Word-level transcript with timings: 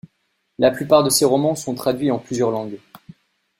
La 0.57 0.71
plupart 0.71 1.03
de 1.03 1.11
ses 1.11 1.25
romans 1.25 1.53
sont 1.53 1.75
traduits 1.75 2.09
en 2.09 2.17
plusieurs 2.17 2.49
langues. 2.49 2.79